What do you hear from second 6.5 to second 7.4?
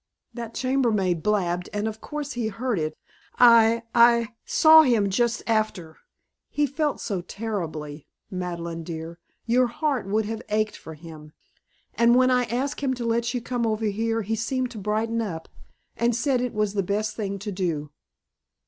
felt so